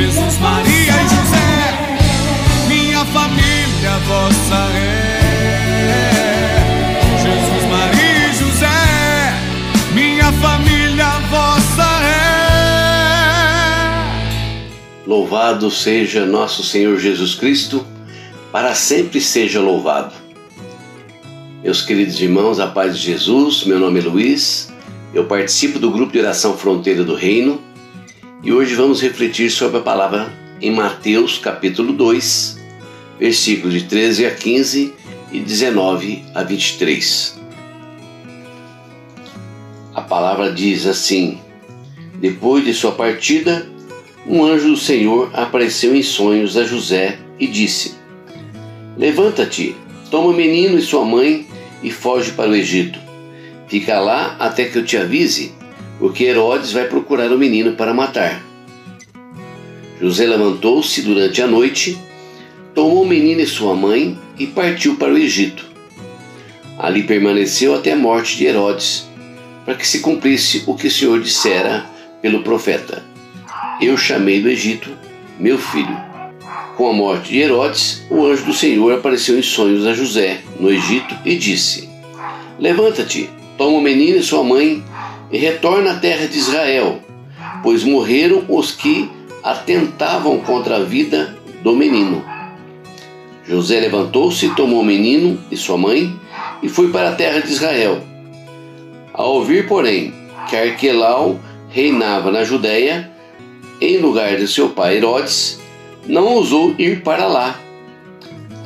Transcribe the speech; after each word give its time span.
Jesus, 0.00 0.38
Maria 0.38 0.94
e 0.94 1.08
José, 1.10 1.76
minha 2.68 3.04
família 3.04 3.98
vossa 4.06 4.56
é. 4.74 5.20
Jesus, 7.18 7.64
Maria 7.70 8.28
e 8.28 8.34
José, 8.34 8.80
minha 9.92 10.32
família 10.32 11.04
vossa 11.28 11.84
é. 12.02 12.24
Louvado 15.06 15.70
seja 15.70 16.24
nosso 16.24 16.64
Senhor 16.64 16.98
Jesus 16.98 17.34
Cristo, 17.34 17.86
para 18.50 18.74
sempre 18.74 19.20
seja 19.20 19.60
louvado. 19.60 20.14
Meus 21.62 21.82
queridos 21.82 22.18
irmãos, 22.22 22.58
a 22.58 22.66
paz 22.66 22.96
de 22.98 23.04
Jesus, 23.04 23.64
meu 23.64 23.78
nome 23.78 24.00
é 24.00 24.02
Luiz, 24.02 24.72
eu 25.12 25.26
participo 25.26 25.78
do 25.78 25.90
grupo 25.90 26.10
de 26.10 26.20
oração 26.20 26.56
Fronteira 26.56 27.04
do 27.04 27.14
Reino 27.14 27.68
e 28.42 28.52
hoje 28.52 28.74
vamos 28.74 29.02
refletir 29.02 29.50
sobre 29.50 29.78
a 29.78 29.82
palavra 29.82 30.32
em 30.62 30.70
Mateus 30.70 31.36
capítulo 31.36 31.92
2, 31.92 32.58
versículos 33.18 33.74
de 33.74 33.82
13 33.84 34.26
a 34.26 34.30
15 34.30 34.94
e 35.30 35.40
19 35.40 36.24
a 36.34 36.42
23. 36.42 37.38
A 39.94 40.00
palavra 40.00 40.50
diz 40.50 40.86
assim: 40.86 41.38
Depois 42.14 42.64
de 42.64 42.72
sua 42.72 42.92
partida, 42.92 43.68
um 44.26 44.42
anjo 44.42 44.70
do 44.70 44.76
Senhor 44.76 45.30
apareceu 45.34 45.94
em 45.94 46.02
sonhos 46.02 46.56
a 46.56 46.64
José 46.64 47.18
e 47.38 47.46
disse: 47.46 47.94
Levanta-te, 48.96 49.76
toma 50.10 50.30
o 50.30 50.34
menino 50.34 50.78
e 50.78 50.82
sua 50.82 51.04
mãe 51.04 51.46
e 51.82 51.90
foge 51.90 52.32
para 52.32 52.50
o 52.50 52.56
Egito. 52.56 52.98
Fica 53.68 54.00
lá 54.00 54.36
até 54.38 54.64
que 54.64 54.78
eu 54.78 54.84
te 54.84 54.96
avise, 54.96 55.52
porque 56.00 56.24
Herodes 56.24 56.72
vai 56.72 56.88
procurar 56.88 57.30
o 57.30 57.38
menino 57.38 57.72
para 57.72 57.94
matar. 57.94 58.42
José 60.00 60.26
levantou-se 60.26 61.02
durante 61.02 61.42
a 61.42 61.46
noite, 61.46 61.96
tomou 62.74 63.02
o 63.02 63.06
menino 63.06 63.42
e 63.42 63.46
sua 63.46 63.74
mãe 63.74 64.18
e 64.38 64.46
partiu 64.46 64.96
para 64.96 65.12
o 65.12 65.18
Egito. 65.18 65.66
Ali 66.78 67.02
permaneceu 67.02 67.74
até 67.74 67.92
a 67.92 67.96
morte 67.96 68.38
de 68.38 68.46
Herodes, 68.46 69.06
para 69.66 69.74
que 69.74 69.86
se 69.86 70.00
cumprisse 70.00 70.64
o 70.66 70.74
que 70.74 70.86
o 70.86 70.90
Senhor 70.90 71.20
dissera 71.20 71.84
pelo 72.22 72.42
profeta: 72.42 73.04
Eu 73.78 73.98
chamei 73.98 74.40
do 74.40 74.48
Egito 74.48 74.90
meu 75.38 75.58
filho. 75.58 75.98
Com 76.76 76.88
a 76.88 76.92
morte 76.92 77.30
de 77.30 77.40
Herodes, 77.40 78.02
o 78.10 78.24
anjo 78.24 78.44
do 78.44 78.54
Senhor 78.54 78.92
apareceu 78.92 79.38
em 79.38 79.42
sonhos 79.42 79.86
a 79.86 79.92
José, 79.92 80.40
no 80.58 80.70
Egito, 80.70 81.14
e 81.24 81.36
disse: 81.36 81.88
Levanta-te, 82.58 83.28
toma 83.58 83.78
o 83.78 83.82
menino 83.82 84.18
e 84.18 84.22
sua 84.22 84.42
mãe 84.42 84.82
e 85.32 85.38
retorna 85.38 85.92
à 85.92 85.96
terra 85.96 86.26
de 86.26 86.36
Israel, 86.36 87.00
pois 87.62 87.84
morreram 87.84 88.44
os 88.48 88.72
que 88.72 89.10
atentavam 89.42 90.38
contra 90.40 90.76
a 90.76 90.84
vida 90.84 91.36
do 91.62 91.74
menino. 91.74 92.24
José 93.46 93.80
levantou-se, 93.80 94.54
tomou 94.54 94.80
o 94.80 94.84
menino 94.84 95.38
e 95.50 95.56
sua 95.56 95.76
mãe 95.76 96.14
e 96.62 96.68
foi 96.68 96.90
para 96.90 97.10
a 97.10 97.14
terra 97.14 97.40
de 97.40 97.50
Israel. 97.50 98.00
Ao 99.12 99.34
ouvir, 99.34 99.66
porém, 99.66 100.14
que 100.48 100.56
Arquelau 100.56 101.38
reinava 101.68 102.30
na 102.30 102.44
Judéia, 102.44 103.10
em 103.80 103.98
lugar 103.98 104.36
de 104.36 104.46
seu 104.46 104.70
pai 104.70 104.98
Herodes, 104.98 105.60
não 106.06 106.26
ousou 106.26 106.74
ir 106.78 107.02
para 107.02 107.26
lá. 107.26 107.58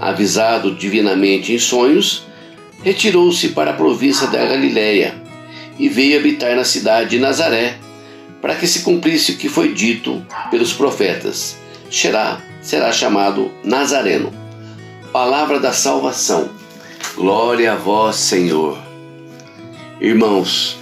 Avisado 0.01 0.75
divinamente 0.75 1.53
em 1.53 1.59
sonhos, 1.59 2.27
retirou-se 2.83 3.49
para 3.51 3.71
a 3.71 3.75
província 3.75 4.27
da 4.27 4.45
Galiléia 4.45 5.24
e 5.79 5.89
veio 5.89 6.19
habitar 6.19 6.55
na 6.57 6.65
cidade 6.65 7.11
de 7.11 7.19
Nazaré, 7.19 7.79
para 8.41 8.55
que 8.55 8.67
se 8.67 8.81
cumprisse 8.81 9.33
o 9.33 9.37
que 9.37 9.49
foi 9.49 9.73
dito 9.73 10.25
pelos 10.51 10.73
profetas. 10.73 11.57
Será, 11.91 12.41
será 12.63 12.93
chamado 12.93 13.51
Nazareno. 13.65 14.33
Palavra 15.13 15.59
da 15.61 15.73
salvação. 15.73 16.51
Glória 17.15 17.73
a 17.73 17.77
vós, 17.77 18.17
Senhor. 18.17 18.79
Irmãos, 20.01 20.77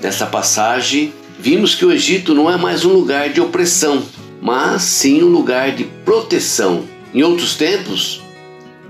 nessa 0.00 0.26
passagem, 0.26 1.12
vimos 1.38 1.74
que 1.74 1.84
o 1.84 1.92
Egito 1.92 2.34
não 2.34 2.50
é 2.50 2.56
mais 2.56 2.84
um 2.84 2.92
lugar 2.92 3.30
de 3.30 3.40
opressão, 3.40 4.02
mas 4.40 4.82
sim 4.82 5.22
um 5.22 5.28
lugar 5.28 5.72
de 5.72 5.84
proteção. 6.04 6.84
Em 7.12 7.22
outros 7.22 7.54
tempos, 7.56 8.22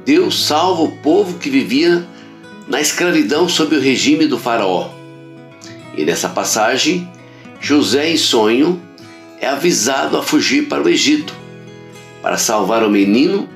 Deus 0.05 0.47
salva 0.47 0.83
o 0.83 0.93
povo 0.99 1.39
que 1.39 1.51
vivia 1.51 2.07
na 2.69 2.81
escravidão 2.81 3.49
sob 3.49 3.75
o 3.75 3.81
regime 3.81 4.27
do 4.27 4.39
Faraó. 4.39 4.96
E 5.97 6.05
nessa 6.05 6.29
passagem, 6.29 7.09
José, 7.61 8.11
em 8.11 8.17
sonho, 8.17 8.81
é 9.41 9.47
avisado 9.47 10.17
a 10.17 10.23
fugir 10.23 10.69
para 10.69 10.83
o 10.83 10.89
Egito 10.89 11.35
para 12.27 12.37
salvar 12.37 12.83
o 12.83 12.91
menino 12.91 13.49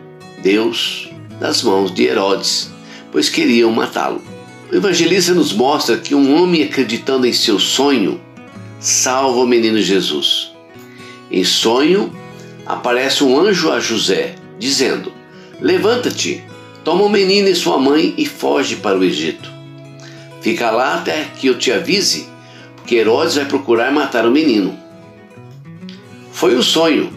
Deus 0.42 1.08
das 1.40 1.62
mãos 1.62 1.92
de 1.92 2.04
Herodes, 2.04 2.70
pois 3.10 3.28
queriam 3.28 3.72
matá-lo. 3.72 4.22
O 4.70 4.76
evangelista 4.76 5.34
nos 5.34 5.52
mostra 5.52 5.98
que 5.98 6.14
um 6.14 6.40
homem 6.40 6.62
acreditando 6.62 7.26
em 7.26 7.32
seu 7.32 7.58
sonho 7.58 8.20
salva 8.78 9.40
o 9.40 9.46
menino 9.46 9.80
Jesus. 9.80 10.52
Em 11.30 11.42
sonho, 11.42 12.12
aparece 12.64 13.24
um 13.24 13.40
anjo 13.40 13.72
a 13.72 13.80
José, 13.80 14.36
dizendo: 14.56 15.12
Levanta-te, 15.60 16.44
toma 16.84 17.02
o 17.02 17.08
menino 17.08 17.48
e 17.48 17.54
sua 17.56 17.76
mãe 17.76 18.14
e 18.16 18.24
foge 18.24 18.76
para 18.76 18.96
o 18.96 19.02
Egito. 19.02 19.50
Fica 20.40 20.70
lá 20.70 20.94
até 20.94 21.24
que 21.36 21.46
eu 21.46 21.58
te 21.58 21.70
avise, 21.70 22.26
porque 22.76 22.96
Herodes 22.96 23.34
vai 23.34 23.44
procurar 23.44 23.92
matar 23.92 24.26
o 24.26 24.30
menino. 24.30 24.78
Foi 26.32 26.56
um 26.56 26.62
sonho 26.62 27.12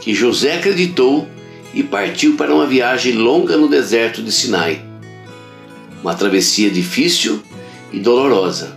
que 0.00 0.12
José 0.12 0.56
acreditou 0.56 1.28
e 1.72 1.82
partiu 1.82 2.36
para 2.36 2.54
uma 2.54 2.66
viagem 2.66 3.12
longa 3.12 3.56
no 3.56 3.68
deserto 3.68 4.22
de 4.22 4.32
Sinai. 4.32 4.84
Uma 6.02 6.14
travessia 6.14 6.70
difícil 6.70 7.42
e 7.92 7.98
dolorosa. 7.98 8.76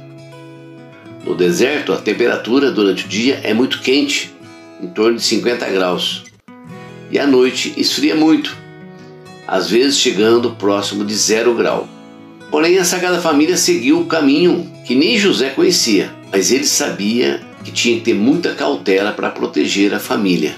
No 1.26 1.36
deserto, 1.36 1.92
a 1.92 1.98
temperatura 1.98 2.72
durante 2.72 3.06
o 3.06 3.08
dia 3.10 3.42
é 3.44 3.54
muito 3.54 3.82
quente 3.82 4.34
em 4.82 4.88
torno 4.88 5.18
de 5.18 5.24
50 5.24 5.68
graus. 5.70 6.24
E 7.10 7.18
à 7.18 7.26
noite 7.26 7.74
esfria 7.78 8.16
muito, 8.16 8.56
às 9.48 9.70
vezes 9.70 9.98
chegando 9.98 10.52
próximo 10.52 11.04
de 11.04 11.16
zero 11.16 11.54
grau. 11.54 11.88
Porém, 12.50 12.78
a 12.78 12.86
Sagrada 12.86 13.22
Família 13.22 13.58
seguiu 13.58 14.00
o 14.00 14.06
caminho 14.06 14.72
que 14.86 14.96
nem 14.96 15.18
José 15.18 15.50
conhecia, 15.50 16.14
mas 16.32 16.52
ele 16.52 16.66
sabia 16.66 17.42
que 17.64 17.72
tinha 17.72 17.98
que 17.98 18.06
ter 18.06 18.14
muita 18.14 18.56
cautela 18.56 19.12
para 19.12 19.30
proteger 19.30 19.94
a 19.94 20.00
família 20.00 20.56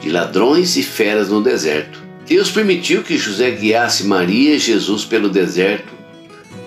de 0.00 0.10
ladrões 0.10 0.76
e 0.76 0.82
feras 0.82 1.28
no 1.28 1.42
deserto. 1.42 2.00
Deus 2.26 2.50
permitiu 2.50 3.02
que 3.02 3.18
José 3.18 3.50
guiasse 3.50 4.04
Maria 4.04 4.54
e 4.54 4.58
Jesus 4.58 5.04
pelo 5.04 5.28
deserto 5.28 5.92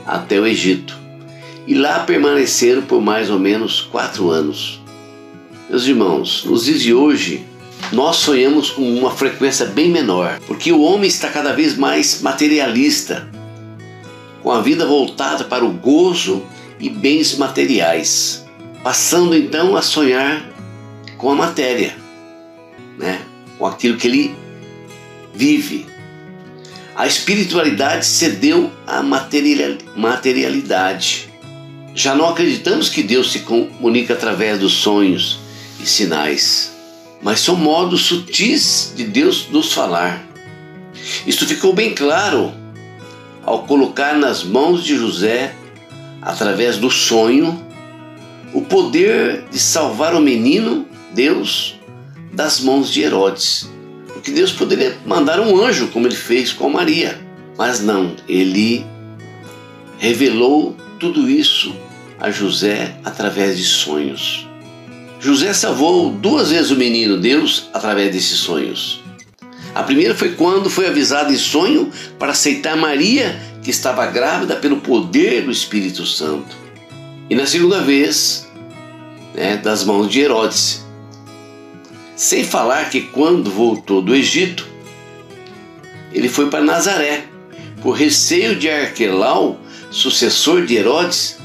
até 0.06 0.40
o 0.40 0.46
Egito, 0.46 0.96
e 1.66 1.74
lá 1.74 2.02
permaneceram 2.02 2.82
por 2.82 3.02
mais 3.02 3.30
ou 3.30 3.40
menos 3.40 3.82
quatro 3.82 4.30
anos. 4.30 4.82
Meus 5.70 5.88
irmãos, 5.88 6.44
nos 6.46 6.66
dias 6.66 6.82
de 6.82 6.94
hoje, 6.94 7.46
nós 7.92 8.18
sonhamos 8.18 8.70
com 8.70 8.82
uma 8.82 9.12
frequência 9.12 9.66
bem 9.66 9.90
menor, 9.90 10.40
porque 10.46 10.72
o 10.72 10.82
homem 10.82 11.08
está 11.08 11.30
cada 11.30 11.54
vez 11.54 11.78
mais 11.78 12.22
materialista, 12.22 13.28
com 14.44 14.52
a 14.52 14.62
vida 14.62 14.86
voltada 14.86 15.46
para 15.46 15.66
o 15.66 15.72
gozo 15.72 16.46
e 16.80 16.88
bens 16.90 17.36
materiais, 17.38 18.46
passando 18.84 19.36
então 19.36 19.76
a 19.76 19.82
sonhar 19.82 20.48
com 21.18 21.32
a 21.32 21.36
matéria, 21.36 21.98
né? 23.00 23.20
com 23.58 23.66
aquilo 23.66 23.98
que 23.98 24.08
ele 24.08 24.36
vive. 25.34 25.88
A 26.96 27.08
espiritualidade 27.08 28.06
cedeu 28.06 28.72
à 28.86 29.02
materialidade. 29.02 31.28
Já 31.96 32.14
não 32.14 32.28
acreditamos 32.28 32.90
que 32.90 33.02
Deus 33.02 33.32
se 33.32 33.40
comunica 33.40 34.14
através 34.14 34.60
dos 34.60 34.74
sonhos, 34.74 35.40
e 35.80 35.86
sinais, 35.86 36.74
mas 37.22 37.40
são 37.40 37.56
modos 37.56 38.06
sutis 38.06 38.94
de 38.96 39.06
Deus 39.06 39.48
nos 39.50 39.74
falar. 39.74 40.26
Isto 41.26 41.46
ficou 41.46 41.74
bem 41.74 41.94
claro 41.94 42.54
ao 43.46 43.64
colocar 43.64 44.18
nas 44.18 44.44
mãos 44.44 44.84
de 44.84 44.96
José, 44.96 45.56
através 46.22 46.78
do 46.78 46.90
sonho, 46.90 47.62
o 48.54 48.62
poder 48.62 49.46
de 49.52 49.60
salvar 49.60 50.16
o 50.16 50.22
menino, 50.22 50.86
Deus, 51.14 51.80
das 52.32 52.60
mãos 52.60 52.92
de 52.92 53.02
Herodes. 53.02 53.70
Porque 54.08 54.32
Deus 54.32 54.52
poderia 54.52 54.98
mandar 55.06 55.40
um 55.40 55.62
anjo, 55.62 55.90
como 55.90 56.08
ele 56.08 56.16
fez 56.16 56.54
com 56.54 56.70
Maria, 56.70 57.20
mas 57.58 57.82
não, 57.82 58.16
ele 58.28 58.86
revelou 60.00 60.76
tudo 61.00 61.30
isso 61.30 61.76
a 62.20 62.32
José 62.32 62.96
através 63.04 63.58
de 63.58 63.66
sonhos. 63.66 64.48
José 65.20 65.54
salvou 65.54 66.12
duas 66.12 66.52
vezes 66.52 66.72
o 66.72 66.76
menino 66.76 67.18
Deus 67.18 67.70
através 67.74 68.14
desses 68.14 68.40
sonhos. 68.40 69.03
A 69.76 69.82
primeira 69.82 70.14
foi 70.14 70.34
quando 70.34 70.70
foi 70.70 70.88
avisado 70.88 71.34
em 71.34 71.38
sonho 71.38 71.92
para 72.20 72.32
aceitar 72.32 72.78
Maria, 72.78 73.42
que 73.64 73.72
estava 73.72 74.06
grávida 74.06 74.56
pelo 74.56 74.78
poder 74.78 75.44
do 75.44 75.52
Espírito 75.52 76.06
Santo. 76.06 76.56
E 77.30 77.36
na 77.36 77.46
segunda 77.46 77.82
vez, 77.82 78.48
né, 79.34 79.58
das 79.58 79.84
mãos 79.84 80.10
de 80.10 80.22
Herodes. 80.22 80.84
Sem 82.16 82.44
falar 82.44 82.90
que 82.90 83.02
quando 83.02 83.50
voltou 83.50 84.02
do 84.02 84.16
Egito, 84.16 84.68
ele 86.14 86.30
foi 86.30 86.50
para 86.50 86.64
Nazaré, 86.64 87.26
por 87.82 87.94
receio 87.94 88.56
de 88.56 88.70
Arquelau, 88.70 89.60
sucessor 89.90 90.66
de 90.66 90.76
Herodes, 90.76 91.38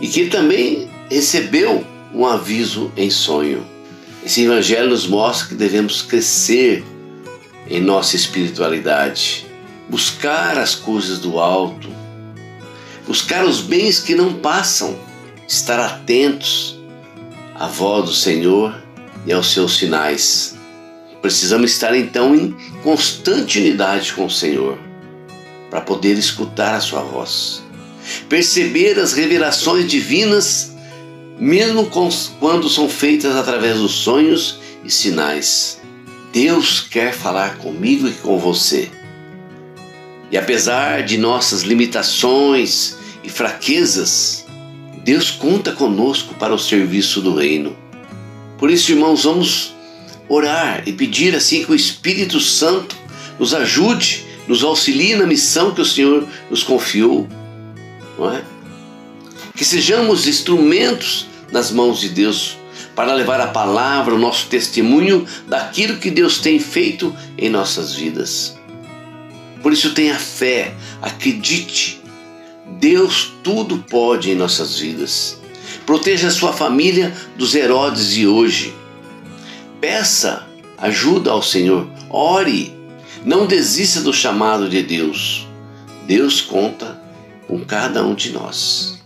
e 0.00 0.06
que 0.06 0.26
também 0.26 0.88
recebeu 1.10 1.84
um 2.14 2.24
aviso 2.24 2.92
em 2.96 3.10
sonho. 3.10 3.66
Esse 4.24 4.44
evangelho 4.44 4.90
nos 4.90 5.06
mostra 5.06 5.48
que 5.48 5.54
devemos 5.56 6.00
crescer 6.00 6.84
em 7.68 7.80
nossa 7.80 8.16
espiritualidade, 8.16 9.46
buscar 9.88 10.58
as 10.58 10.74
coisas 10.74 11.18
do 11.18 11.38
alto, 11.38 11.88
buscar 13.06 13.44
os 13.44 13.60
bens 13.60 14.00
que 14.00 14.14
não 14.14 14.34
passam, 14.34 14.98
estar 15.46 15.78
atentos 15.78 16.78
à 17.54 17.66
voz 17.66 18.04
do 18.06 18.14
Senhor 18.14 18.82
e 19.26 19.32
aos 19.32 19.52
seus 19.52 19.76
sinais. 19.76 20.56
Precisamos 21.20 21.72
estar 21.72 21.94
então 21.94 22.34
em 22.34 22.56
constante 22.82 23.58
unidade 23.58 24.12
com 24.12 24.26
o 24.26 24.30
Senhor 24.30 24.78
para 25.70 25.80
poder 25.80 26.18
escutar 26.18 26.74
a 26.74 26.80
sua 26.80 27.02
voz, 27.02 27.62
perceber 28.28 28.98
as 28.98 29.12
revelações 29.12 29.88
divinas, 29.88 30.72
mesmo 31.38 31.90
quando 32.40 32.68
são 32.68 32.88
feitas 32.88 33.36
através 33.36 33.78
dos 33.78 33.92
sonhos 33.92 34.58
e 34.84 34.90
sinais. 34.90 35.81
Deus 36.32 36.80
quer 36.80 37.12
falar 37.12 37.58
comigo 37.58 38.08
e 38.08 38.12
com 38.12 38.38
você. 38.38 38.90
E 40.30 40.38
apesar 40.38 41.02
de 41.02 41.18
nossas 41.18 41.60
limitações 41.60 42.96
e 43.22 43.28
fraquezas, 43.28 44.46
Deus 45.04 45.30
conta 45.30 45.72
conosco 45.72 46.34
para 46.36 46.54
o 46.54 46.58
serviço 46.58 47.20
do 47.20 47.34
reino. 47.34 47.76
Por 48.56 48.70
isso, 48.70 48.92
irmãos, 48.92 49.24
vamos 49.24 49.74
orar 50.26 50.82
e 50.86 50.92
pedir 50.92 51.34
assim 51.36 51.64
que 51.64 51.72
o 51.72 51.74
Espírito 51.74 52.40
Santo 52.40 52.96
nos 53.38 53.52
ajude, 53.52 54.24
nos 54.48 54.64
auxilie 54.64 55.14
na 55.14 55.26
missão 55.26 55.74
que 55.74 55.82
o 55.82 55.84
Senhor 55.84 56.26
nos 56.48 56.62
confiou, 56.62 57.28
não 58.18 58.32
é? 58.32 58.42
Que 59.54 59.66
sejamos 59.66 60.26
instrumentos 60.26 61.26
nas 61.52 61.70
mãos 61.70 62.00
de 62.00 62.08
Deus 62.08 62.56
para 62.94 63.14
levar 63.14 63.40
a 63.40 63.46
palavra, 63.48 64.14
o 64.14 64.18
nosso 64.18 64.46
testemunho 64.48 65.26
daquilo 65.46 65.98
que 65.98 66.10
Deus 66.10 66.38
tem 66.38 66.58
feito 66.58 67.14
em 67.38 67.48
nossas 67.48 67.94
vidas. 67.94 68.56
Por 69.62 69.72
isso 69.72 69.94
tenha 69.94 70.18
fé, 70.18 70.74
acredite. 71.00 72.00
Deus 72.78 73.32
tudo 73.42 73.78
pode 73.78 74.30
em 74.30 74.34
nossas 74.34 74.78
vidas. 74.78 75.40
Proteja 75.86 76.28
a 76.28 76.32
sua 76.32 76.52
família 76.52 77.14
dos 77.36 77.54
Herodes 77.54 78.10
de 78.10 78.26
hoje. 78.26 78.74
Peça 79.80 80.46
ajuda 80.78 81.30
ao 81.30 81.42
Senhor. 81.42 81.88
Ore. 82.10 82.76
Não 83.24 83.46
desista 83.46 84.00
do 84.00 84.12
chamado 84.12 84.68
de 84.68 84.82
Deus. 84.82 85.46
Deus 86.06 86.40
conta 86.40 87.00
com 87.46 87.64
cada 87.64 88.04
um 88.04 88.14
de 88.14 88.30
nós. 88.30 89.01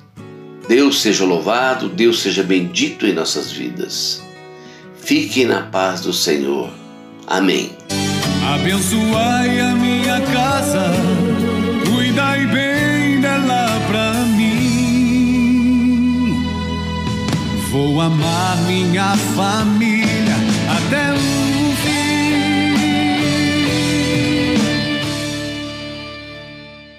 Deus 0.69 1.01
seja 1.01 1.25
louvado, 1.25 1.89
Deus 1.89 2.21
seja 2.21 2.43
bendito 2.43 3.07
em 3.07 3.13
nossas 3.13 3.53
vidas. 3.53 4.23
Fiquem 4.97 5.47
na 5.47 5.63
paz 5.63 6.01
do 6.01 6.13
Senhor. 6.13 6.71
Amém. 7.27 7.71
Abençoai 8.55 9.61
a 9.61 9.75
minha 9.75 10.21
casa, 10.21 10.93
cuidai 11.89 12.47
bem 12.47 13.21
dela 13.21 13.81
pra 13.89 14.13
mim. 14.37 14.47
Vou 17.71 18.01
amar 18.01 18.57
minha 18.67 19.17
família 19.37 20.37